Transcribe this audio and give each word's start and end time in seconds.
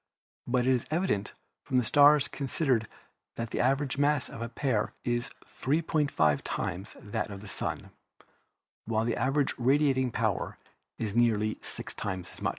But 0.47 0.65
it 0.65 0.71
is 0.73 0.87
evident 0.89 1.33
from 1.63 1.77
the 1.77 1.85
stars 1.85 2.27
considered 2.27 2.87
that 3.35 3.51
the 3.51 3.59
average 3.59 3.99
mass 3.99 4.29
of 4.29 4.41
a 4.41 4.49
pair 4.49 4.93
is 5.03 5.29
3.5 5.61 6.41
times 6.43 6.95
that 6.99 7.29
of 7.29 7.41
the 7.41 7.47
Sun, 7.47 7.91
while 8.85 9.05
the 9.05 9.15
average 9.15 9.53
radiating 9.59 10.09
power 10.09 10.57
is 10.97 11.15
nearly 11.15 11.59
six 11.61 11.93
times 11.93 12.31
as 12.31 12.41
much. 12.41 12.49